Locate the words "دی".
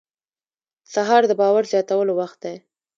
2.43-2.55